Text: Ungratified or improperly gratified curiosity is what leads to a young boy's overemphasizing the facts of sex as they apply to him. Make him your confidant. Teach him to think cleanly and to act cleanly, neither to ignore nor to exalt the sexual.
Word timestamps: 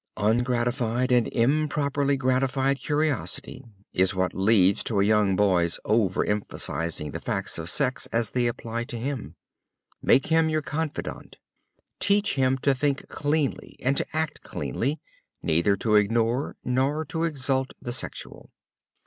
Ungratified 0.17 1.11
or 1.11 1.27
improperly 1.31 2.17
gratified 2.17 2.79
curiosity 2.79 3.63
is 3.93 4.15
what 4.15 4.33
leads 4.33 4.83
to 4.85 4.99
a 4.99 5.03
young 5.03 5.35
boy's 5.35 5.77
overemphasizing 5.85 7.11
the 7.13 7.19
facts 7.19 7.59
of 7.59 7.69
sex 7.69 8.07
as 8.07 8.31
they 8.31 8.47
apply 8.47 8.83
to 8.85 8.97
him. 8.97 9.35
Make 10.01 10.25
him 10.25 10.49
your 10.49 10.63
confidant. 10.63 11.37
Teach 11.99 12.33
him 12.33 12.57
to 12.63 12.73
think 12.73 13.09
cleanly 13.09 13.77
and 13.79 13.95
to 13.95 14.05
act 14.11 14.41
cleanly, 14.41 14.99
neither 15.43 15.77
to 15.77 15.93
ignore 15.95 16.55
nor 16.63 17.05
to 17.05 17.23
exalt 17.23 17.71
the 17.79 17.93
sexual. 17.93 18.49